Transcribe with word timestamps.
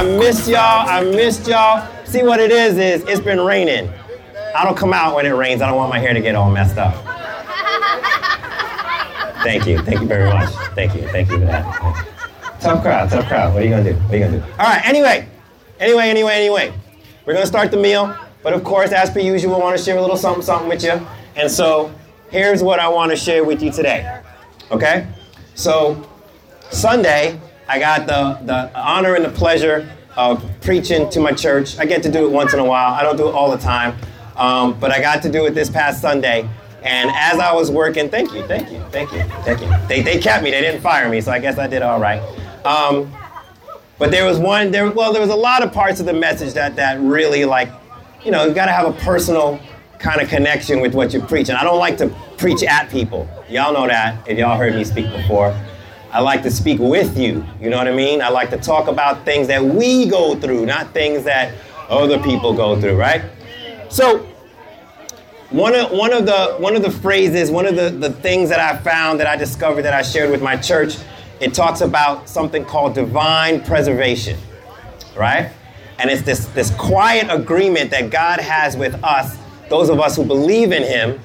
I 0.00 0.02
missed 0.02 0.48
y'all. 0.48 0.88
I 0.88 1.04
missed 1.04 1.46
y'all. 1.46 1.86
See 2.06 2.22
what 2.22 2.40
it 2.40 2.50
is 2.50 2.78
is 2.78 3.04
it's 3.06 3.20
been 3.20 3.38
raining. 3.38 3.92
I 4.56 4.64
don't 4.64 4.74
come 4.74 4.94
out 4.94 5.14
when 5.14 5.26
it 5.26 5.32
rains. 5.32 5.60
I 5.60 5.66
don't 5.66 5.76
want 5.76 5.90
my 5.90 5.98
hair 5.98 6.14
to 6.14 6.22
get 6.22 6.34
all 6.34 6.50
messed 6.50 6.78
up. 6.78 6.94
Thank 9.44 9.66
you. 9.66 9.78
Thank 9.82 10.00
you 10.00 10.06
very 10.06 10.24
much. 10.32 10.48
Thank 10.74 10.94
you. 10.94 11.06
Thank 11.08 11.30
you 11.30 11.40
for 11.40 11.44
that. 11.44 12.06
Tough 12.60 12.80
crowd. 12.80 13.10
Tough 13.10 13.28
crowd. 13.28 13.52
What 13.52 13.62
are 13.62 13.66
you 13.66 13.72
gonna 13.72 13.92
do? 13.92 13.92
What 13.92 14.14
are 14.14 14.16
you 14.16 14.24
gonna 14.24 14.38
do? 14.38 14.44
All 14.52 14.70
right. 14.70 14.80
Anyway. 14.86 15.28
Anyway. 15.78 16.08
Anyway. 16.08 16.32
Anyway. 16.32 16.72
We're 17.26 17.34
gonna 17.34 17.44
start 17.44 17.70
the 17.70 17.76
meal, 17.76 18.16
but 18.42 18.54
of 18.54 18.64
course, 18.64 18.92
as 18.92 19.10
per 19.10 19.20
usual, 19.20 19.56
I 19.56 19.58
want 19.58 19.76
to 19.76 19.84
share 19.84 19.98
a 19.98 20.00
little 20.00 20.16
something, 20.16 20.42
something 20.42 20.70
with 20.70 20.82
you. 20.82 21.06
And 21.36 21.50
so, 21.50 21.94
here's 22.30 22.62
what 22.62 22.80
I 22.80 22.88
want 22.88 23.10
to 23.10 23.16
share 23.18 23.44
with 23.44 23.62
you 23.62 23.70
today. 23.70 24.22
Okay? 24.70 25.06
So, 25.56 26.08
Sunday, 26.70 27.38
I 27.70 27.78
got 27.78 28.08
the 28.08 28.44
the 28.44 28.76
honor 28.76 29.14
and 29.14 29.24
the 29.24 29.30
pleasure 29.30 29.88
of 30.16 30.44
preaching 30.60 31.08
to 31.10 31.20
my 31.20 31.30
church. 31.30 31.78
I 31.78 31.86
get 31.86 32.02
to 32.02 32.10
do 32.10 32.26
it 32.26 32.32
once 32.32 32.52
in 32.52 32.58
a 32.58 32.64
while. 32.64 32.92
I 32.92 33.04
don't 33.04 33.16
do 33.16 33.28
it 33.28 33.32
all 33.32 33.48
the 33.48 33.62
time, 33.62 33.96
um, 34.36 34.78
but 34.80 34.90
I 34.90 35.00
got 35.00 35.22
to 35.22 35.30
do 35.30 35.46
it 35.46 35.54
this 35.54 35.70
past 35.70 36.00
Sunday. 36.00 36.48
And 36.82 37.10
as 37.14 37.38
I 37.38 37.52
was 37.52 37.70
working, 37.70 38.08
thank 38.10 38.34
you, 38.34 38.44
thank 38.48 38.72
you, 38.72 38.80
thank 38.90 39.12
you, 39.12 39.22
thank 39.44 39.60
you. 39.60 39.68
They, 39.86 40.02
they 40.02 40.18
kept 40.18 40.42
me, 40.42 40.50
they 40.50 40.62
didn't 40.62 40.80
fire 40.80 41.08
me, 41.08 41.20
so 41.20 41.30
I 41.30 41.38
guess 41.38 41.58
I 41.58 41.68
did 41.68 41.82
all 41.82 42.00
right. 42.00 42.20
Um, 42.64 43.14
but 43.98 44.10
there 44.10 44.24
was 44.24 44.38
one, 44.38 44.72
there, 44.72 44.90
well, 44.90 45.12
there 45.12 45.20
was 45.20 45.30
a 45.30 45.36
lot 45.36 45.62
of 45.62 45.72
parts 45.72 46.00
of 46.00 46.06
the 46.06 46.14
message 46.14 46.54
that, 46.54 46.74
that 46.76 46.98
really 46.98 47.44
like, 47.44 47.70
you 48.24 48.32
know, 48.32 48.46
you 48.46 48.54
gotta 48.54 48.72
have 48.72 48.86
a 48.86 48.98
personal 49.00 49.60
kind 49.98 50.20
of 50.20 50.28
connection 50.28 50.80
with 50.80 50.94
what 50.94 51.12
you're 51.12 51.26
preaching. 51.26 51.54
I 51.54 51.62
don't 51.62 51.78
like 51.78 51.98
to 51.98 52.08
preach 52.36 52.62
at 52.64 52.90
people. 52.90 53.28
Y'all 53.48 53.72
know 53.72 53.86
that 53.86 54.26
if 54.26 54.38
y'all 54.38 54.56
heard 54.56 54.74
me 54.74 54.82
speak 54.82 55.12
before. 55.12 55.54
I 56.12 56.20
like 56.20 56.42
to 56.42 56.50
speak 56.50 56.80
with 56.80 57.16
you, 57.16 57.44
you 57.60 57.70
know 57.70 57.76
what 57.76 57.86
I 57.86 57.94
mean? 57.94 58.20
I 58.20 58.28
like 58.30 58.50
to 58.50 58.56
talk 58.56 58.88
about 58.88 59.24
things 59.24 59.46
that 59.46 59.64
we 59.64 60.06
go 60.06 60.34
through, 60.34 60.66
not 60.66 60.92
things 60.92 61.24
that 61.24 61.54
other 61.88 62.18
people 62.18 62.52
go 62.52 62.80
through, 62.80 62.96
right? 62.96 63.22
So 63.88 64.26
one 65.50 65.74
of, 65.74 65.90
one 65.90 66.12
of 66.12 66.26
the 66.26 66.56
one 66.58 66.76
of 66.76 66.82
the 66.82 66.90
phrases, 66.90 67.50
one 67.50 67.66
of 67.66 67.74
the, 67.76 67.90
the 67.90 68.10
things 68.10 68.48
that 68.50 68.60
I 68.60 68.76
found 68.78 69.18
that 69.20 69.26
I 69.26 69.36
discovered 69.36 69.82
that 69.82 69.94
I 69.94 70.02
shared 70.02 70.30
with 70.30 70.42
my 70.42 70.56
church, 70.56 70.96
it 71.40 71.54
talks 71.54 71.80
about 71.80 72.28
something 72.28 72.64
called 72.64 72.94
divine 72.94 73.62
preservation. 73.62 74.38
Right? 75.16 75.52
And 75.98 76.08
it's 76.08 76.22
this, 76.22 76.46
this 76.46 76.70
quiet 76.76 77.26
agreement 77.30 77.90
that 77.90 78.10
God 78.10 78.40
has 78.40 78.76
with 78.76 78.94
us, 79.04 79.36
those 79.68 79.90
of 79.90 80.00
us 80.00 80.16
who 80.16 80.24
believe 80.24 80.72
in 80.72 80.82
Him. 80.82 81.20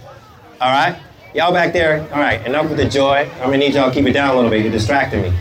All 0.60 0.72
right? 0.72 1.00
Y'all 1.36 1.52
back 1.52 1.74
there, 1.74 2.02
all 2.14 2.22
right, 2.22 2.48
enough 2.48 2.70
with 2.70 2.78
the 2.78 2.86
joy. 2.86 3.30
I'm 3.34 3.48
gonna 3.48 3.58
need 3.58 3.74
y'all 3.74 3.90
to 3.90 3.94
keep 3.94 4.06
it 4.06 4.14
down 4.14 4.32
a 4.32 4.36
little 4.36 4.50
bit. 4.50 4.62
You're 4.62 4.72
distracting 4.72 5.22
me. 5.22 5.38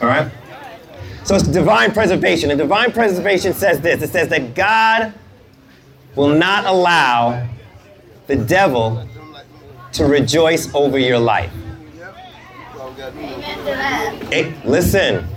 All 0.00 0.08
right? 0.08 0.32
So 1.24 1.34
it's 1.34 1.46
divine 1.46 1.92
preservation. 1.92 2.50
And 2.50 2.58
divine 2.58 2.92
preservation 2.92 3.52
says 3.52 3.78
this 3.82 4.00
it 4.02 4.08
says 4.08 4.28
that 4.28 4.54
God 4.54 5.12
will 6.16 6.30
not 6.30 6.64
allow 6.64 7.46
the 8.26 8.36
devil 8.36 9.06
to 9.92 10.06
rejoice 10.06 10.74
over 10.74 10.98
your 10.98 11.18
life. 11.18 11.52
Hey, 14.30 14.54
listen, 14.64 15.28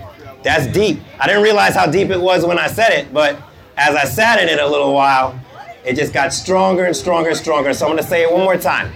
that's 0.41 0.67
deep. 0.67 1.01
I 1.19 1.27
didn't 1.27 1.43
realize 1.43 1.75
how 1.75 1.85
deep 1.85 2.11
it 2.11 2.21
was 2.21 2.45
when 2.45 2.57
I 2.57 2.67
said 2.67 2.93
it, 2.93 3.13
but 3.13 3.37
as 3.75 3.93
I 3.93 4.05
sat 4.05 4.41
in 4.41 4.47
it 4.47 4.57
a 4.57 4.67
little 4.67 4.93
while, 4.93 5.37
it 5.83 5.97
just 5.97 6.13
got 6.13 6.31
stronger 6.31 6.85
and 6.85 6.95
stronger 6.95 7.31
and 7.31 7.37
stronger. 7.37 7.73
So 7.73 7.87
I'm 7.87 7.91
going 7.91 8.01
to 8.01 8.09
say 8.09 8.23
it 8.23 8.31
one 8.31 8.45
more 8.45 8.55
time. 8.55 8.93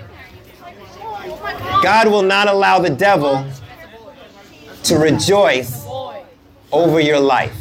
God 1.84 2.08
will 2.08 2.22
not 2.22 2.48
allow 2.48 2.80
the 2.80 2.90
devil 2.90 3.46
to 4.84 4.98
rejoice 4.98 5.86
over 6.72 7.00
your 7.00 7.20
life. 7.20 7.56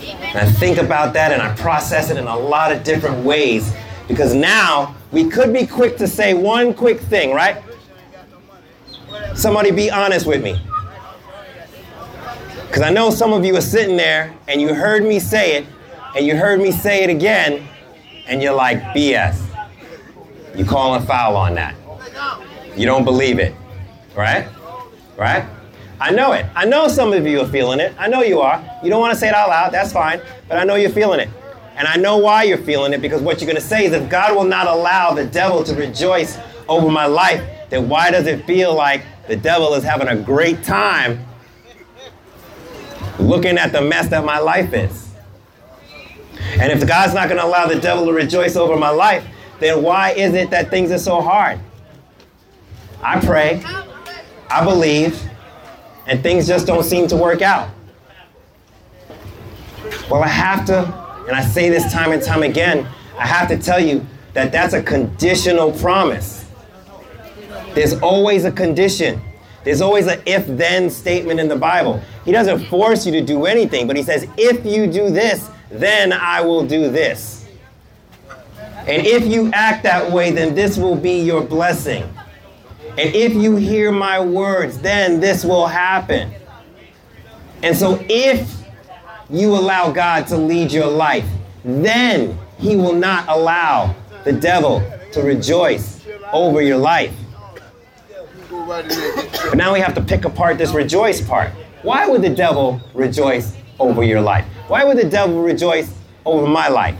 And 0.00 0.38
I 0.38 0.50
think 0.50 0.78
about 0.78 1.12
that 1.14 1.32
and 1.32 1.42
I 1.42 1.54
process 1.56 2.10
it 2.10 2.16
in 2.16 2.26
a 2.26 2.38
lot 2.38 2.72
of 2.72 2.84
different 2.84 3.24
ways 3.24 3.74
because 4.06 4.34
now 4.34 4.94
we 5.12 5.28
could 5.28 5.52
be 5.52 5.66
quick 5.66 5.96
to 5.98 6.06
say 6.06 6.34
one 6.34 6.72
quick 6.72 7.00
thing, 7.00 7.32
right? 7.32 7.62
Somebody 9.34 9.70
be 9.70 9.90
honest 9.90 10.26
with 10.26 10.42
me. 10.42 10.60
Because 12.66 12.82
I 12.82 12.90
know 12.90 13.10
some 13.10 13.32
of 13.32 13.44
you 13.44 13.56
are 13.56 13.60
sitting 13.60 13.96
there 13.96 14.32
and 14.46 14.60
you 14.60 14.74
heard 14.74 15.02
me 15.02 15.18
say 15.18 15.56
it 15.56 15.66
and 16.16 16.24
you 16.24 16.36
heard 16.36 16.60
me 16.60 16.70
say 16.70 17.02
it 17.02 17.10
again 17.10 17.66
and 18.26 18.40
you're 18.40 18.54
like, 18.54 18.80
BS. 18.94 19.44
You 20.54 20.64
calling 20.64 21.04
foul 21.04 21.36
on 21.36 21.54
that. 21.54 21.74
You 22.76 22.86
don't 22.86 23.04
believe 23.04 23.38
it, 23.38 23.54
right? 24.14 24.48
Right? 25.16 25.44
I 26.00 26.10
know 26.10 26.32
it. 26.32 26.46
I 26.54 26.64
know 26.64 26.88
some 26.88 27.12
of 27.12 27.26
you 27.26 27.40
are 27.40 27.48
feeling 27.48 27.78
it. 27.78 27.94
I 27.98 28.08
know 28.08 28.22
you 28.22 28.40
are. 28.40 28.64
You 28.82 28.88
don't 28.88 29.00
want 29.00 29.12
to 29.12 29.18
say 29.18 29.28
it 29.28 29.34
out 29.34 29.50
loud, 29.50 29.72
that's 29.72 29.92
fine, 29.92 30.20
but 30.48 30.56
I 30.56 30.64
know 30.64 30.76
you're 30.76 30.90
feeling 30.90 31.20
it. 31.20 31.28
And 31.76 31.86
I 31.86 31.96
know 31.96 32.16
why 32.16 32.44
you're 32.44 32.58
feeling 32.58 32.92
it 32.92 33.02
because 33.02 33.20
what 33.20 33.40
you're 33.40 33.46
going 33.46 33.60
to 33.60 33.66
say 33.66 33.84
is 33.84 33.92
if 33.92 34.08
God 34.08 34.34
will 34.34 34.44
not 34.44 34.66
allow 34.66 35.12
the 35.12 35.26
devil 35.26 35.62
to 35.64 35.74
rejoice 35.74 36.38
over 36.68 36.90
my 36.90 37.06
life, 37.06 37.42
then 37.68 37.88
why 37.88 38.10
does 38.10 38.26
it 38.26 38.44
feel 38.46 38.74
like 38.74 39.02
the 39.28 39.36
devil 39.36 39.74
is 39.74 39.84
having 39.84 40.08
a 40.08 40.16
great 40.16 40.62
time 40.64 41.24
looking 43.18 43.58
at 43.58 43.72
the 43.72 43.80
mess 43.80 44.08
that 44.08 44.24
my 44.24 44.38
life 44.38 44.72
is? 44.72 45.12
And 46.58 46.72
if 46.72 46.86
God's 46.86 47.14
not 47.14 47.28
going 47.28 47.40
to 47.40 47.46
allow 47.46 47.66
the 47.66 47.78
devil 47.78 48.06
to 48.06 48.12
rejoice 48.12 48.56
over 48.56 48.76
my 48.76 48.90
life, 48.90 49.24
then 49.58 49.82
why 49.82 50.12
is 50.12 50.34
it 50.34 50.50
that 50.50 50.70
things 50.70 50.90
are 50.90 50.98
so 50.98 51.20
hard? 51.20 51.60
I 53.02 53.18
pray, 53.20 53.62
I 54.50 54.64
believe, 54.64 55.20
and 56.06 56.22
things 56.22 56.46
just 56.46 56.66
don't 56.66 56.84
seem 56.84 57.06
to 57.08 57.16
work 57.16 57.40
out. 57.40 57.70
Well, 60.10 60.22
I 60.22 60.28
have 60.28 60.66
to, 60.66 60.84
and 61.26 61.36
I 61.36 61.42
say 61.42 61.70
this 61.70 61.92
time 61.92 62.12
and 62.12 62.22
time 62.22 62.42
again, 62.42 62.86
I 63.18 63.26
have 63.26 63.48
to 63.48 63.58
tell 63.58 63.80
you 63.80 64.06
that 64.34 64.52
that's 64.52 64.74
a 64.74 64.82
conditional 64.82 65.72
promise. 65.72 66.44
There's 67.74 67.94
always 68.00 68.44
a 68.44 68.52
condition. 68.52 69.22
There's 69.64 69.80
always 69.80 70.06
an 70.06 70.20
if 70.26 70.46
then 70.46 70.90
statement 70.90 71.38
in 71.40 71.48
the 71.48 71.56
Bible. 71.56 72.02
He 72.24 72.32
doesn't 72.32 72.66
force 72.66 73.06
you 73.06 73.12
to 73.12 73.20
do 73.20 73.46
anything, 73.46 73.86
but 73.86 73.96
he 73.96 74.02
says, 74.02 74.26
if 74.36 74.64
you 74.64 74.86
do 74.86 75.10
this, 75.10 75.48
then 75.70 76.12
I 76.12 76.40
will 76.40 76.66
do 76.66 76.90
this. 76.90 77.46
And 78.86 79.06
if 79.06 79.26
you 79.26 79.50
act 79.52 79.84
that 79.84 80.10
way, 80.10 80.30
then 80.32 80.54
this 80.54 80.76
will 80.76 80.96
be 80.96 81.20
your 81.20 81.42
blessing. 81.42 82.02
And 82.98 83.14
if 83.14 83.34
you 83.34 83.56
hear 83.56 83.92
my 83.92 84.20
words, 84.20 84.78
then 84.78 85.20
this 85.20 85.44
will 85.44 85.66
happen. 85.66 86.32
And 87.62 87.76
so 87.76 88.04
if 88.08 88.62
you 89.28 89.54
allow 89.54 89.92
God 89.92 90.26
to 90.28 90.36
lead 90.36 90.72
your 90.72 90.86
life, 90.86 91.26
then 91.64 92.38
he 92.58 92.76
will 92.76 92.94
not 92.94 93.28
allow 93.28 93.94
the 94.24 94.32
devil 94.32 94.82
to 95.12 95.22
rejoice 95.22 96.04
over 96.32 96.62
your 96.62 96.78
life. 96.78 97.14
But 98.50 99.54
now 99.54 99.72
we 99.72 99.80
have 99.80 99.94
to 99.94 100.00
pick 100.00 100.24
apart 100.24 100.58
this 100.58 100.72
rejoice 100.72 101.20
part. 101.20 101.50
Why 101.82 102.06
would 102.06 102.22
the 102.22 102.30
devil 102.30 102.80
rejoice 102.94 103.56
over 103.78 104.02
your 104.02 104.20
life? 104.20 104.44
Why 104.68 104.84
would 104.84 104.98
the 104.98 105.08
devil 105.08 105.42
rejoice 105.42 105.92
over 106.24 106.46
my 106.46 106.68
life? 106.68 106.96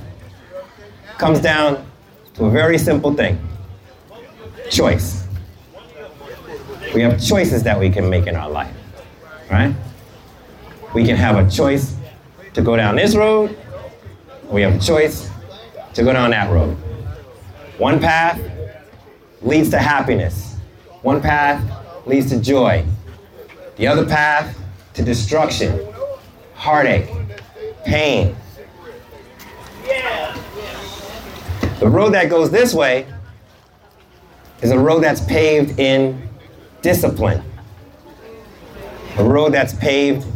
Comes 1.19 1.41
down 1.41 1.85
to 2.35 2.47
a 2.47 2.51
very 2.51 2.79
simple 2.79 3.15
thing 3.15 3.39
choice. 4.71 5.20
We 6.95 7.03
have 7.03 7.23
choices 7.23 7.63
that 7.63 7.79
we 7.79 7.89
can 7.89 8.11
make 8.11 8.27
in 8.27 8.35
our 8.35 8.51
life, 8.51 8.75
right? 9.51 9.75
We 10.93 11.05
can 11.05 11.17
have 11.17 11.37
a 11.37 11.49
choice 11.49 11.97
to 12.55 12.63
go 12.63 12.77
down 12.77 12.97
this 12.97 13.15
road, 13.15 13.57
we 14.51 14.63
have 14.63 14.75
a 14.75 14.79
choice 14.79 15.31
to 15.95 16.03
go 16.03 16.13
down 16.13 16.31
that 16.31 16.51
road. 16.51 16.77
One 17.79 18.01
path 18.01 18.41
leads 19.41 19.71
to 19.71 19.79
happiness, 19.79 20.57
one 21.03 21.23
path 21.23 21.63
leads 22.07 22.31
to 22.31 22.41
joy, 22.41 22.85
the 23.77 23.87
other 23.87 24.05
path 24.05 24.59
to 24.95 25.03
destruction, 25.03 25.87
heartache, 26.55 27.09
pain. 27.85 28.35
The 31.79 31.89
road 31.89 32.11
that 32.15 32.29
goes 32.29 32.51
this 32.51 32.75
way 32.75 33.07
is 34.61 34.73
a 34.73 34.79
road 34.79 35.05
that's 35.05 35.25
paved 35.25 35.79
in 35.79 36.30
discipline, 36.83 37.43
a 39.17 39.25
road 39.25 39.53
that's 39.53 39.75
paved 39.75 40.27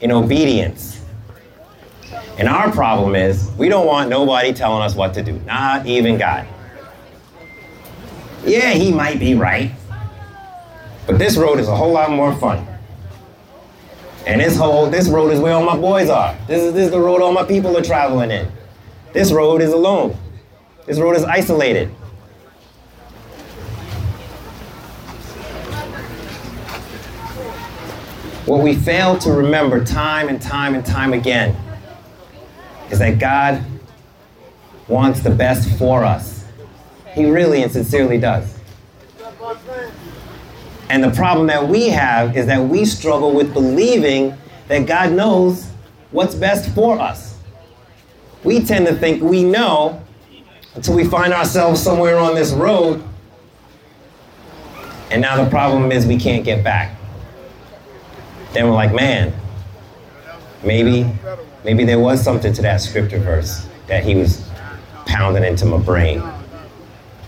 in 0.00 0.10
obedience. 0.10 1.02
And 2.38 2.48
our 2.48 2.70
problem 2.72 3.14
is 3.14 3.50
we 3.58 3.68
don't 3.68 3.86
want 3.86 4.08
nobody 4.08 4.52
telling 4.52 4.82
us 4.82 4.94
what 4.94 5.14
to 5.14 5.22
do, 5.22 5.32
not 5.40 5.86
even 5.86 6.18
God. 6.18 6.46
Yeah, 8.44 8.70
he 8.70 8.90
might 8.92 9.18
be 9.18 9.34
right, 9.34 9.72
but 11.06 11.18
this 11.18 11.36
road 11.36 11.60
is 11.60 11.68
a 11.68 11.76
whole 11.76 11.92
lot 11.92 12.10
more 12.10 12.34
fun. 12.36 12.66
And 14.26 14.40
this 14.40 14.56
whole 14.56 14.86
this 14.86 15.08
road 15.08 15.32
is 15.32 15.40
where 15.40 15.52
all 15.54 15.64
my 15.64 15.76
boys 15.76 16.08
are. 16.08 16.36
This 16.46 16.62
is 16.62 16.72
this 16.72 16.86
is 16.86 16.90
the 16.90 17.00
road 17.00 17.20
all 17.20 17.32
my 17.32 17.44
people 17.44 17.76
are 17.76 17.82
traveling 17.82 18.30
in. 18.30 18.50
This 19.12 19.32
road 19.32 19.60
is 19.60 19.72
alone. 19.72 20.16
This 20.86 20.98
road 20.98 21.16
is 21.16 21.24
isolated. 21.24 21.94
What 28.50 28.64
we 28.64 28.74
fail 28.74 29.16
to 29.18 29.30
remember 29.30 29.84
time 29.84 30.28
and 30.28 30.42
time 30.42 30.74
and 30.74 30.84
time 30.84 31.12
again 31.12 31.54
is 32.90 32.98
that 32.98 33.20
God 33.20 33.64
wants 34.88 35.20
the 35.20 35.30
best 35.30 35.78
for 35.78 36.02
us. 36.02 36.44
He 37.14 37.26
really 37.26 37.62
and 37.62 37.70
sincerely 37.70 38.18
does. 38.18 38.58
And 40.88 41.04
the 41.04 41.12
problem 41.12 41.46
that 41.46 41.68
we 41.68 41.90
have 41.90 42.36
is 42.36 42.46
that 42.46 42.60
we 42.60 42.84
struggle 42.86 43.36
with 43.36 43.54
believing 43.54 44.36
that 44.66 44.84
God 44.84 45.12
knows 45.12 45.70
what's 46.10 46.34
best 46.34 46.74
for 46.74 46.98
us. 46.98 47.38
We 48.42 48.64
tend 48.64 48.84
to 48.88 48.96
think 48.96 49.22
we 49.22 49.44
know 49.44 50.02
until 50.74 50.96
we 50.96 51.04
find 51.04 51.32
ourselves 51.32 51.80
somewhere 51.80 52.18
on 52.18 52.34
this 52.34 52.50
road. 52.50 53.00
And 55.12 55.22
now 55.22 55.40
the 55.40 55.48
problem 55.48 55.92
is 55.92 56.04
we 56.04 56.18
can't 56.18 56.44
get 56.44 56.64
back. 56.64 56.96
Then 58.52 58.66
we're 58.66 58.74
like, 58.74 58.92
man, 58.92 59.32
maybe, 60.64 61.10
maybe 61.64 61.84
there 61.84 62.00
was 62.00 62.22
something 62.22 62.52
to 62.52 62.62
that 62.62 62.80
scripture 62.80 63.18
verse 63.18 63.66
that 63.86 64.04
he 64.04 64.14
was 64.14 64.48
pounding 65.06 65.44
into 65.44 65.66
my 65.66 65.78
brain. 65.78 66.22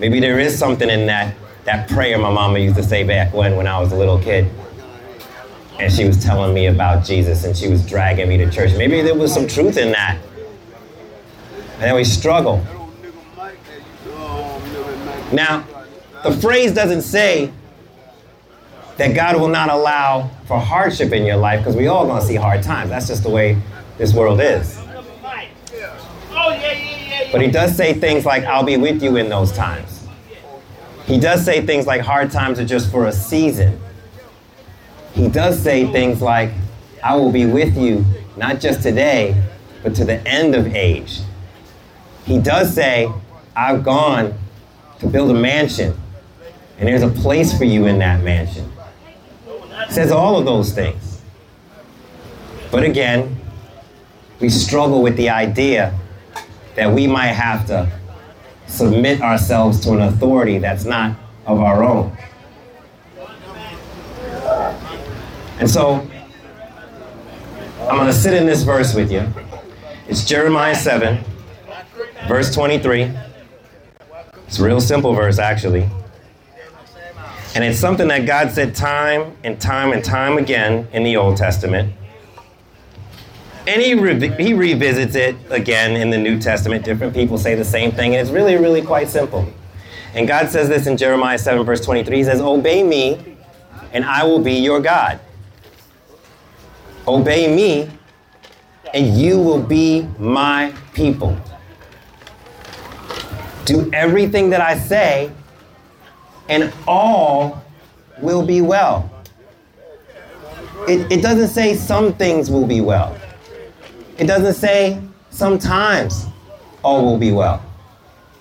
Maybe 0.01 0.19
there 0.19 0.41
is 0.41 0.59
something 0.59 0.91
in 0.91 1.07
that, 1.07 1.35
that 1.65 1.89
prayer 1.89 2.19
my 2.19 2.33
mama 2.33 2.59
used 2.59 2.77
to 2.77 2.83
say 2.83 3.05
back 3.05 3.33
when, 3.33 3.57
when 3.57 3.67
I 3.67 3.79
was 3.79 3.93
a 3.93 3.97
little 3.97 4.19
kid. 4.19 4.51
And 5.79 5.93
she 5.93 6.05
was 6.05 6.23
telling 6.23 6.55
me 6.55 6.67
about 6.67 7.05
Jesus 7.05 7.45
and 7.45 7.57
she 7.57 7.69
was 7.69 7.87
dragging 7.87 8.29
me 8.29 8.37
to 8.39 8.51
church. 8.51 8.73
Maybe 8.77 9.01
there 9.03 9.15
was 9.15 9.33
some 9.33 9.47
truth 9.47 9.77
in 9.77 9.93
that. 9.93 10.19
And 11.75 11.83
then 11.83 11.95
we 11.95 12.05
struggle. 12.05 12.65
Now, 15.33 15.67
the 16.23 16.33
phrase 16.33 16.73
doesn't 16.73 17.03
say 17.03 17.51
that 18.97 19.15
God 19.15 19.41
will 19.41 19.49
not 19.49 19.71
allow 19.71 20.31
for 20.47 20.59
hardship 20.59 21.13
in 21.13 21.25
your 21.25 21.37
life 21.37 21.61
because 21.61 21.77
we 21.77 21.87
all 21.87 22.07
gonna 22.07 22.23
see 22.23 22.35
hard 22.35 22.63
times. 22.63 22.91
That's 22.91 23.09
just 23.09 23.23
the 23.23 23.31
way 23.31 23.57
this 23.99 24.15
world 24.15 24.41
is. 24.41 24.79
But 27.33 27.41
he 27.41 27.51
does 27.51 27.75
say 27.75 27.95
things 27.95 28.27
like, 28.27 28.45
I'll 28.45 28.65
be 28.65 28.77
with 28.77 29.03
you 29.03 29.17
in 29.17 29.31
those 29.31 29.53
times. 29.53 30.07
He 31.07 31.19
does 31.19 31.45
say 31.45 31.65
things 31.65 31.87
like, 31.87 32.03
hard 32.03 32.31
times 32.31 32.59
are 32.59 32.65
just 32.65 32.91
for 32.91 33.07
a 33.07 33.13
season. 33.13 33.81
He 35.15 35.29
does 35.29 35.61
say 35.61 35.91
things 35.91 36.21
like, 36.21 36.51
I 37.03 37.17
will 37.17 37.33
be 37.33 37.47
with 37.47 37.77
you 37.77 38.05
not 38.37 38.61
just 38.61 38.83
today, 38.83 39.43
but 39.83 39.95
to 39.97 40.05
the 40.05 40.27
end 40.29 40.55
of 40.55 40.75
age. 40.75 41.21
He 42.25 42.39
does 42.39 42.75
say, 42.75 43.11
I've 43.57 43.83
gone 43.83 44.35
to 45.01 45.07
build 45.07 45.31
a 45.31 45.35
mansion, 45.35 45.99
and 46.79 46.89
there's 46.89 47.03
a 47.03 47.09
place 47.09 47.57
for 47.57 47.65
you 47.65 47.87
in 47.87 47.99
that 47.99 48.23
mansion. 48.23 48.71
Says 49.91 50.11
all 50.11 50.39
of 50.39 50.45
those 50.45 50.73
things. 50.73 51.23
But 52.71 52.85
again, 52.85 53.39
we 54.41 54.49
struggle 54.49 55.03
with 55.03 55.17
the 55.17 55.29
idea 55.29 55.99
that 56.75 56.93
we 56.93 57.07
might 57.07 57.29
have 57.29 57.67
to 57.67 57.91
submit 58.67 59.21
ourselves 59.21 59.81
to 59.81 59.93
an 59.93 60.01
authority 60.01 60.59
that's 60.59 60.85
not 60.85 61.17
of 61.47 61.61
our 61.61 61.85
own. 61.85 62.17
And 65.59 65.71
so, 65.71 66.09
I'm 67.83 67.97
going 67.97 68.07
to 68.07 68.13
sit 68.13 68.35
in 68.35 68.47
this 68.47 68.63
verse 68.63 68.95
with 68.95 69.13
you. 69.13 69.29
It's 70.09 70.25
Jeremiah 70.25 70.75
7, 70.75 71.23
verse 72.27 72.53
23. 72.55 73.13
It's 74.47 74.59
a 74.59 74.65
real 74.65 74.81
simple 74.81 75.15
verse, 75.15 75.39
actually. 75.39 75.89
And 77.55 77.63
it's 77.63 77.79
something 77.79 78.09
that 78.09 78.25
God 78.27 78.51
said 78.51 78.75
time 78.75 79.37
and 79.45 79.61
time 79.61 79.93
and 79.93 80.03
time 80.03 80.39
again 80.39 80.89
in 80.93 81.03
the 81.03 81.17
Old 81.17 81.37
Testament. 81.37 81.93
And 83.67 83.81
he, 83.81 83.95
re- 83.95 84.35
he 84.43 84.55
revisits 84.55 85.15
it 85.15 85.37
again 85.51 85.95
in 85.95 86.11
the 86.11 86.19
New 86.19 86.39
Testament. 86.41 86.85
Different 86.85 87.15
people 87.15 87.39
say 87.39 87.55
the 87.55 87.65
same 87.65 87.93
thing, 87.93 88.15
and 88.15 88.21
it's 88.21 88.31
really, 88.31 88.57
really 88.57 88.83
quite 88.83 89.09
simple. 89.09 89.47
And 90.15 90.27
God 90.27 90.51
says 90.51 90.69
this 90.69 90.87
in 90.87 90.97
Jeremiah 90.97 91.39
7, 91.39 91.65
verse 91.65 91.81
23. 91.81 92.17
He 92.17 92.25
says, 92.25 92.41
Obey 92.41 92.83
me, 92.83 93.37
and 93.93 94.05
I 94.05 94.25
will 94.25 94.41
be 94.41 94.55
your 94.55 94.81
God. 94.81 95.21
Obey 97.07 97.55
me, 97.55 97.91
and 98.95 99.17
you 99.17 99.39
will 99.39 99.63
be 99.63 100.09
my 100.19 100.75
people. 100.93 101.37
Do 103.65 103.91
everything 103.93 104.51
that 104.51 104.61
I 104.61 104.77
say, 104.77 105.31
and 106.49 106.73
all 106.87 107.63
will 108.21 108.45
be 108.45 108.61
well. 108.61 109.09
It, 110.89 111.11
it 111.13 111.23
doesn't 111.23 111.49
say 111.49 111.75
some 111.77 112.13
things 112.15 112.51
will 112.51 112.67
be 112.67 112.81
well. 112.81 113.17
It 114.19 114.27
doesn't 114.27 114.55
say 114.55 115.01
sometimes 115.31 116.27
all 116.83 117.05
will 117.05 117.19
be 117.19 117.33
well. 117.33 117.65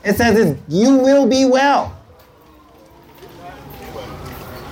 It 0.04 0.16
says 0.16 0.58
you 0.68 0.98
will 0.98 1.28
be 1.28 1.46
well. 1.46 1.98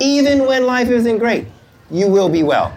Even 0.00 0.46
when 0.46 0.66
life 0.66 0.88
isn't 0.88 1.18
great, 1.18 1.46
you 1.90 2.08
will 2.08 2.28
be 2.28 2.42
well. 2.42 2.76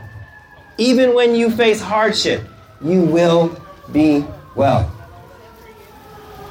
Even 0.77 1.15
when 1.15 1.35
you 1.35 1.49
face 1.49 1.79
hardship, 1.79 2.44
you 2.83 3.01
will 3.01 3.59
be 3.91 4.25
well. 4.56 4.91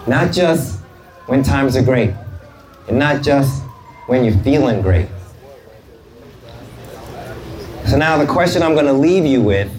Not 0.06 0.32
just 0.32 0.80
when 1.26 1.42
times 1.42 1.76
are 1.76 1.82
great, 1.82 2.12
and 2.88 2.98
not 2.98 3.22
just 3.22 3.61
when 4.06 4.24
you're 4.24 4.38
feeling 4.38 4.82
great. 4.82 5.08
So 7.86 7.96
now 7.96 8.16
the 8.16 8.26
question 8.26 8.62
I'm 8.62 8.74
going 8.74 8.86
to 8.86 8.92
leave 8.92 9.26
you 9.26 9.42
with 9.42 9.70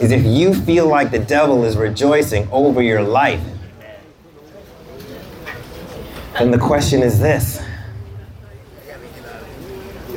is 0.00 0.10
if 0.10 0.24
you 0.24 0.54
feel 0.54 0.86
like 0.86 1.10
the 1.10 1.18
devil 1.18 1.64
is 1.64 1.76
rejoicing 1.76 2.48
over 2.50 2.82
your 2.82 3.02
life, 3.02 3.42
then 6.38 6.50
the 6.50 6.58
question 6.58 7.02
is 7.02 7.18
this 7.18 7.60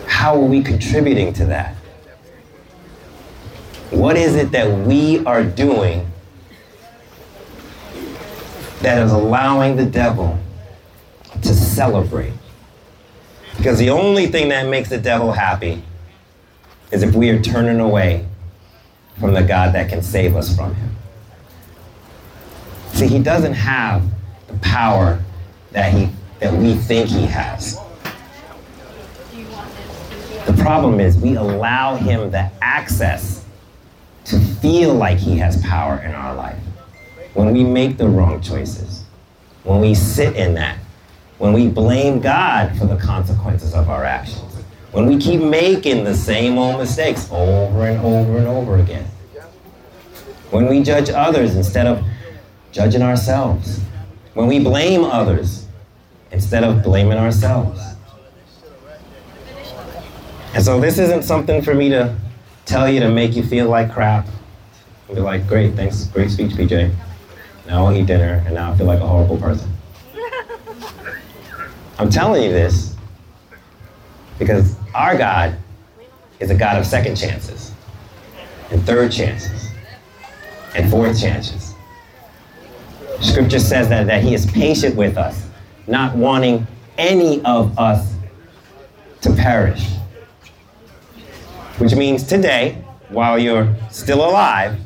How 0.08 0.36
are 0.36 0.46
we 0.46 0.62
contributing 0.62 1.34
to 1.34 1.46
that? 1.46 1.76
What 3.92 4.18
is 4.18 4.36
it 4.36 4.52
that 4.52 4.70
we 4.86 5.24
are 5.26 5.44
doing 5.44 6.12
that 8.82 9.02
is 9.02 9.12
allowing 9.12 9.76
the 9.76 9.86
devil 9.86 10.38
celebrate? 11.78 12.34
Because 13.56 13.78
the 13.78 13.92
only 13.92 14.26
thing 14.26 14.50
that 14.50 14.68
makes 14.68 14.90
the 14.90 14.98
devil 14.98 15.32
happy 15.32 15.84
is 16.92 17.04
if 17.04 17.14
we 17.14 17.30
are 17.30 17.40
turning 17.40 17.80
away 17.80 18.26
from 19.20 19.36
the 19.36 19.44
God 19.44 19.76
that 19.76 19.88
can 19.88 20.02
save 20.02 20.36
us 20.36 20.56
from 20.56 20.74
him. 20.74 20.96
See, 22.94 23.08
he 23.08 23.20
doesn't 23.20 23.54
have 23.54 24.04
the 24.48 24.58
power 24.58 25.22
that 25.72 25.94
he 25.94 26.10
that 26.40 26.52
we 26.54 26.74
think 26.74 27.10
he 27.10 27.26
has. 27.28 27.80
The 30.48 30.54
problem 30.54 31.00
is 31.00 31.18
we 31.18 31.36
allow 31.36 31.96
him 31.96 32.32
the 32.32 32.50
access 32.62 33.46
to 34.26 34.40
feel 34.40 34.96
like 34.96 35.20
he 35.20 35.38
has 35.38 35.62
power 35.64 36.00
in 36.00 36.14
our 36.14 36.34
life. 36.36 36.60
When 37.34 37.54
we 37.54 37.64
make 37.64 37.98
the 37.98 38.08
wrong 38.08 38.42
choices, 38.42 39.04
when 39.64 39.82
we 39.82 39.94
sit 39.94 40.36
in 40.36 40.56
that, 40.56 40.78
when 41.38 41.54
we 41.54 41.68
blame 41.68 42.20
God 42.20 42.78
for 42.78 42.86
the 42.86 42.98
consequences 42.98 43.74
of 43.74 43.90
our 43.90 44.04
actions, 44.04 44.56
when 44.92 45.06
we 45.06 45.18
keep 45.18 45.42
making 45.42 46.04
the 46.04 46.14
same 46.14 46.58
old 46.58 46.80
mistakes 46.80 47.28
over 47.32 47.86
and 47.88 48.00
over 48.00 48.38
and 48.38 48.48
over 48.48 48.78
again, 48.78 49.06
when 50.50 50.68
we 50.68 50.82
judge 50.82 51.10
others 51.10 51.56
instead 51.56 51.86
of 51.86 52.04
judging 52.72 53.02
ourselves, 53.02 53.80
when 54.34 54.48
we 54.48 54.60
blame 54.60 55.04
others 55.04 55.68
instead 56.32 56.64
of 56.64 56.84
blaming 56.84 57.18
ourselves. 57.18 57.82
And 60.54 60.64
so 60.64 60.80
this 60.80 60.98
isn't 60.98 61.24
something 61.24 61.62
for 61.62 61.76
me 61.76 61.90
to 61.90 62.16
tell 62.66 62.90
you 62.90 63.00
to 63.02 63.10
make 63.12 63.36
you 63.36 63.44
feel 63.44 63.70
like 63.70 63.92
crap. 63.92 64.28
Be 65.08 65.16
like, 65.16 65.48
great, 65.48 65.76
thanks, 65.76 66.06
great 66.06 66.32
speech, 66.32 66.52
PJ. 66.52 66.94
Now 67.68 67.86
I'll 67.86 67.96
eat 67.96 68.08
dinner, 68.08 68.44
and 68.46 68.56
now 68.56 68.72
I 68.72 68.78
feel 68.78 68.88
like 68.88 69.00
a 69.00 69.08
horrible 69.08 69.38
person. 69.38 69.72
I'm 72.00 72.10
telling 72.12 72.44
you 72.44 72.52
this 72.52 72.96
because 74.38 74.76
our 74.94 75.18
God 75.18 75.58
is 76.40 76.52
a 76.52 76.56
God 76.56 76.78
of 76.78 76.86
second 76.86 77.16
chances, 77.16 77.72
and 78.70 78.84
third 78.86 79.12
chances, 79.12 79.72
and 80.76 80.92
fourth 80.92 81.20
chances. 81.20 81.74
Scripture 83.20 83.58
says 83.58 83.90
that, 83.90 84.06
that 84.06 84.22
He 84.22 84.36
is 84.36 84.46
patient 84.46 84.96
with 84.96 85.18
us, 85.18 85.48
not 85.88 86.16
wanting 86.16 86.68
any 87.00 87.44
of 87.44 87.78
us 87.80 88.14
to 89.22 89.34
perish. 89.34 89.84
Which 91.80 91.96
means 91.96 92.24
today, 92.28 92.84
while 93.10 93.40
you're 93.40 93.76
still 93.90 94.24
alive, 94.24 94.80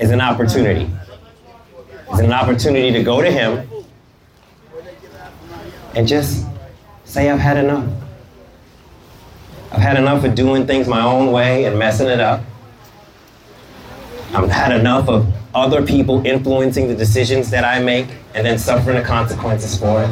is 0.00 0.10
an 0.10 0.20
opportunity. 0.20 0.90
It's 2.10 2.20
an 2.20 2.32
opportunity 2.32 2.90
to 2.92 3.04
go 3.04 3.22
to 3.22 3.30
Him 3.30 3.68
and 5.94 6.06
just 6.06 6.46
say, 7.04 7.30
I've 7.30 7.40
had 7.40 7.56
enough. 7.56 7.88
I've 9.70 9.80
had 9.80 9.96
enough 9.96 10.24
of 10.24 10.34
doing 10.34 10.66
things 10.66 10.86
my 10.86 11.02
own 11.02 11.32
way 11.32 11.64
and 11.64 11.78
messing 11.78 12.08
it 12.08 12.20
up. 12.20 12.42
I've 14.34 14.50
had 14.50 14.72
enough 14.72 15.08
of 15.08 15.32
other 15.54 15.84
people 15.84 16.26
influencing 16.26 16.88
the 16.88 16.94
decisions 16.94 17.50
that 17.50 17.64
I 17.64 17.80
make 17.82 18.06
and 18.34 18.46
then 18.46 18.58
suffering 18.58 18.96
the 18.96 19.02
consequences 19.02 19.78
for 19.78 20.02
it. 20.02 20.10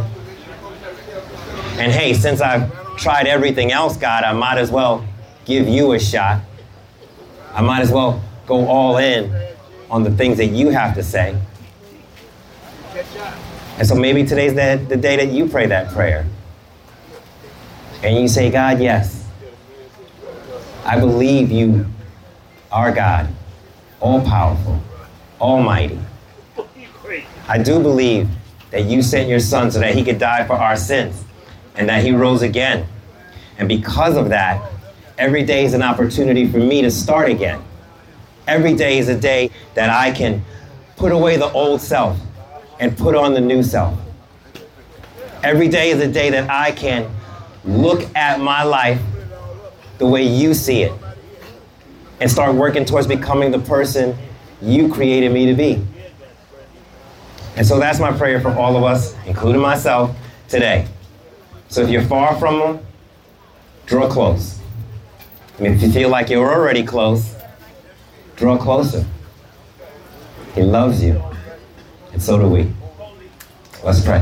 And 1.79 1.91
hey, 1.93 2.13
since 2.13 2.41
I've 2.41 2.71
tried 2.97 3.27
everything 3.27 3.73
else, 3.73 3.97
God, 3.97 4.25
I 4.25 4.33
might 4.33 4.59
as 4.59 4.71
well 4.71 5.07
give 5.47 5.67
you 5.67 5.93
a 5.93 5.99
shot. 5.99 6.43
I 7.55 7.63
might 7.63 7.81
as 7.81 7.91
well 7.91 8.23
go 8.47 8.67
all 8.67 8.99
in 8.99 9.35
on 9.91 10.05
the 10.05 10.11
things 10.11 10.37
that 10.37 10.49
you 10.49 10.69
have 10.69 10.95
to 10.95 11.03
say. 11.03 11.37
And 13.81 13.89
so 13.89 13.95
maybe 13.95 14.25
today's 14.25 14.53
the, 14.53 14.85
the 14.91 14.97
day 14.99 15.17
that 15.17 15.33
you 15.33 15.49
pray 15.49 15.65
that 15.65 15.91
prayer. 15.95 16.27
And 18.03 18.15
you 18.15 18.29
say, 18.29 18.51
God, 18.51 18.79
yes, 18.79 19.27
I 20.85 21.01
believe 21.01 21.51
you 21.51 21.87
are 22.71 22.93
God, 22.93 23.27
all 23.99 24.21
powerful, 24.21 24.83
almighty. 25.41 25.99
I 27.49 27.57
do 27.57 27.81
believe 27.81 28.29
that 28.71 28.85
you 28.85 29.01
sent 29.01 29.31
your 29.31 29.41
son 29.41 29.71
so 29.71 29.79
that 29.79 29.95
he 29.95 30.05
could 30.05 30.19
die 30.19 30.47
for 30.47 30.57
our 30.57 30.77
sins 30.77 31.25
and 31.75 31.89
that 31.89 32.05
he 32.05 32.13
rose 32.13 32.43
again. 32.43 32.87
And 33.57 33.67
because 33.67 34.19
of 34.19 34.29
that, 34.29 34.63
every 35.17 35.43
day 35.43 35.65
is 35.65 35.73
an 35.73 35.83
opportunity 35.83 36.47
for 36.47 36.59
me 36.59 36.83
to 36.83 36.91
start 36.91 37.31
again. 37.31 37.63
Every 38.47 38.75
day 38.75 38.99
is 38.99 39.09
a 39.09 39.19
day 39.19 39.51
that 39.73 39.89
I 39.89 40.11
can 40.11 40.45
put 40.97 41.13
away 41.13 41.39
the 41.39 41.51
old 41.53 41.81
self 41.81 42.21
and 42.81 42.97
put 42.97 43.15
on 43.15 43.35
the 43.35 43.41
new 43.41 43.63
self. 43.63 43.97
Every 45.45 45.69
day 45.69 45.91
is 45.91 46.01
a 46.01 46.09
day 46.09 46.31
that 46.31 46.51
I 46.51 46.73
can 46.73 47.09
look 47.65 48.03
at 48.17 48.41
my 48.41 48.63
life 48.65 49.01
the 49.99 50.07
way 50.07 50.23
you 50.23 50.55
see 50.55 50.83
it 50.83 50.93
and 52.21 52.31
start 52.31 52.55
working 52.55 52.85
towards 52.85 53.07
becoming 53.07 53.51
the 53.51 53.59
person 53.59 54.17
you 54.61 54.93
created 54.93 55.31
me 55.33 55.47
to 55.47 55.55
be. 55.55 55.83
And 57.57 57.67
so 57.67 57.79
that's 57.79 57.99
my 57.99 58.13
prayer 58.13 58.41
for 58.41 58.51
all 58.51 58.77
of 58.77 58.85
us, 58.85 59.15
including 59.27 59.61
myself, 59.61 60.17
today. 60.49 60.87
So 61.69 61.83
if 61.83 61.91
you're 61.91 62.03
far 62.03 62.39
from 62.39 62.61
Him, 62.61 62.87
draw 63.87 64.09
close. 64.09 64.59
I 65.59 65.63
mean, 65.63 65.75
if 65.75 65.83
you 65.83 65.93
feel 65.93 66.09
like 66.09 66.31
you're 66.31 66.53
already 66.53 66.83
close, 66.83 67.35
draw 68.37 68.57
closer. 68.57 69.05
He 70.55 70.63
loves 70.63 71.03
you, 71.03 71.23
and 72.12 72.23
so 72.23 72.38
do 72.38 72.49
we. 72.49 72.73
Let's 73.83 74.05
pray. 74.05 74.21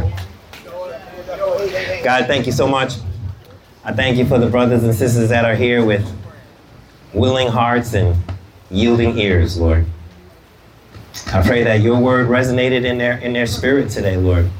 God, 2.02 2.26
thank 2.26 2.46
you 2.46 2.52
so 2.52 2.68
much. 2.68 2.94
I 3.84 3.92
thank 3.92 4.16
you 4.16 4.26
for 4.26 4.38
the 4.38 4.48
brothers 4.48 4.84
and 4.84 4.94
sisters 4.94 5.28
that 5.30 5.44
are 5.44 5.54
here 5.54 5.84
with 5.84 6.06
willing 7.12 7.48
hearts 7.48 7.94
and 7.94 8.16
yielding 8.70 9.18
ears, 9.18 9.58
Lord. 9.58 9.86
I 11.32 11.42
pray 11.42 11.64
that 11.64 11.80
your 11.80 11.98
word 11.98 12.28
resonated 12.28 12.84
in 12.84 12.98
their 12.98 13.18
in 13.18 13.32
their 13.32 13.46
spirit 13.46 13.90
today, 13.90 14.16
Lord, 14.16 14.50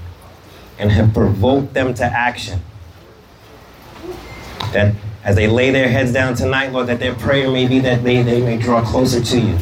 and 0.79 0.91
have 0.91 1.15
provoked 1.15 1.75
them 1.75 1.95
to 1.95 2.05
action. 2.05 2.61
That 4.73 4.95
as 5.23 5.37
they 5.37 5.47
lay 5.47 5.71
their 5.71 5.89
heads 5.89 6.13
down 6.13 6.35
tonight, 6.35 6.73
Lord, 6.73 6.87
that 6.89 6.99
their 6.99 7.15
prayer 7.15 7.51
may 7.51 7.69
be 7.69 7.81
that 7.81 8.03
they, 8.03 8.23
they 8.23 8.41
may 8.41 8.57
draw 8.57 8.83
closer 8.85 9.23
to 9.23 9.41
you. 9.41 9.59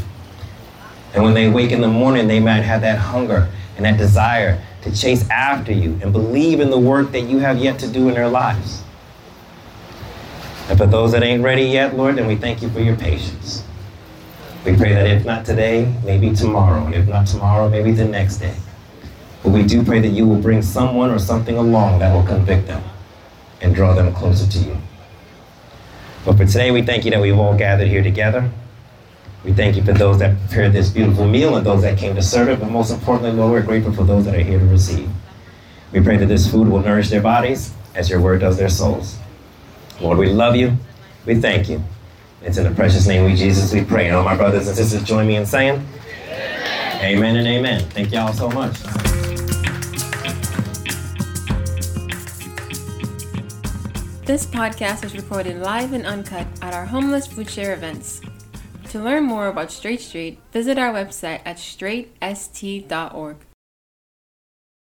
And 1.13 1.25
when 1.25 1.35
they 1.35 1.49
wake 1.49 1.73
in 1.73 1.81
the 1.81 1.89
morning, 1.89 2.29
they 2.29 2.41
might 2.41 2.63
have 2.63 2.83
that 2.83 2.99
hunger 2.99 3.51
and 3.77 3.85
that 3.85 3.99
desire 3.99 4.63
to 4.83 4.95
chase 4.95 5.29
after 5.31 5.73
you 5.73 5.99
and 6.03 6.13
believe 6.13 6.61
in 6.61 6.71
the 6.71 6.79
work 6.79 7.13
that 7.13 7.23
you 7.23 7.39
have 7.39 7.59
yet 7.59 7.79
to 7.81 7.89
do 7.89 8.09
in 8.09 8.15
their 8.15 8.29
lives. 8.29 8.83
And 10.69 10.79
for 10.79 10.87
those 10.87 11.13
that 11.13 11.23
ain't 11.23 11.43
ready 11.43 11.63
yet, 11.63 11.97
Lord, 11.97 12.17
then 12.17 12.27
we 12.27 12.37
thank 12.37 12.63
you 12.63 12.69
for 12.71 12.81
your 12.81 12.97
patience. 12.97 13.63
We 14.65 14.77
pray 14.77 14.95
that 14.95 15.07
if 15.07 15.25
not 15.25 15.45
today, 15.45 15.95
maybe 16.05 16.35
tomorrow. 16.35 16.85
And 16.87 16.95
if 16.95 17.07
not 17.07 17.27
tomorrow, 17.27 17.69
maybe 17.69 17.93
the 17.93 18.05
next 18.05 18.39
day. 18.39 18.55
But 19.45 19.51
we 19.51 19.63
do 19.63 19.85
pray 19.85 20.01
that 20.01 20.09
you 20.09 20.27
will 20.27 20.41
bring 20.41 20.61
someone 20.63 21.11
or 21.11 21.21
something 21.21 21.57
along 21.57 22.01
that 22.01 22.13
will 22.13 22.25
convict 22.27 22.67
them 22.67 22.83
and 23.61 23.75
draw 23.75 23.95
them 23.95 24.13
closer 24.13 24.51
to 24.51 24.59
you. 24.59 24.77
But 26.25 26.37
for 26.37 26.45
today, 26.45 26.73
we 26.73 26.83
thank 26.83 27.05
you 27.05 27.13
that 27.13 27.21
we've 27.21 27.39
all 27.39 27.57
gathered 27.57 27.87
here 27.87 28.03
together. 28.03 28.51
We 29.47 29.53
thank 29.53 29.77
you 29.77 29.85
for 29.85 29.93
those 29.93 30.19
that 30.19 30.37
prepared 30.41 30.73
this 30.73 30.91
beautiful 30.91 31.29
meal 31.29 31.57
and 31.57 31.65
those 31.65 31.83
that 31.83 31.97
came 31.97 32.17
to 32.17 32.23
serve 32.23 32.49
it. 32.49 32.59
But 32.59 32.69
most 32.69 32.91
importantly, 32.91 33.31
Lord, 33.31 33.53
we're 33.53 33.63
grateful 33.63 33.93
for 33.93 34.03
those 34.03 34.25
that 34.25 34.35
are 34.35 34.43
here 34.43 34.59
to 34.59 34.65
receive. 34.65 35.09
We 35.93 36.01
pray 36.01 36.17
that 36.17 36.27
this 36.27 36.51
food 36.51 36.67
will 36.67 36.81
nourish 36.81 37.11
their 37.11 37.21
bodies 37.21 37.73
as 37.95 38.11
your 38.11 38.21
word 38.21 38.41
does 38.41 38.59
their 38.59 38.69
souls. 38.69 39.17
Lord, 40.01 40.19
we 40.19 40.31
love 40.31 40.57
you. 40.57 40.77
We 41.27 41.37
thank 41.37 41.69
you. 41.69 41.81
It's 42.43 42.59
in 42.59 42.65
the 42.65 42.73
precious 42.73 43.07
name 43.07 43.31
of 43.31 43.39
Jesus 43.39 43.73
we 43.73 43.85
pray. 43.85 44.09
And 44.09 44.17
all 44.17 44.25
my 44.25 44.37
brothers 44.37 44.67
and 44.67 44.77
sisters 44.77 45.05
join 45.05 45.29
me 45.29 45.37
in 45.37 45.47
saying, 45.47 45.81
Amen, 46.29 47.05
amen 47.05 47.37
and 47.37 47.47
amen. 47.47 47.81
Thank 47.91 48.11
y'all 48.11 48.33
so 48.33 48.51
much. 48.51 48.73
This 54.25 54.45
podcast 54.45 55.05
is 55.05 55.15
recorded 55.15 55.59
live 55.59 55.93
and 55.93 56.05
uncut 56.05 56.49
at 56.61 56.75
our 56.75 56.85
homeless 56.85 57.29
food 57.29 57.49
share 57.49 57.75
events. 57.75 58.21
To 58.91 59.01
learn 59.01 59.25
more 59.25 59.49
about 59.49 59.73
Straight 59.73 60.01
Street, 60.01 60.39
visit 60.53 60.79
our 60.79 60.93
website 60.93 61.41
at 61.45 61.57
straightst.org. 61.57 63.37